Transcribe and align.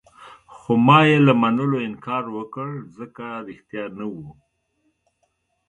خو 0.57 0.71
ما 0.85 0.99
يې 1.07 1.17
له 1.27 1.33
منلو 1.41 1.77
انکار 1.87 2.23
وکړ، 2.37 2.67
ځکه 2.97 3.25
ريښتیا 3.47 3.85
نه 3.97 4.05
وو. 4.11 4.27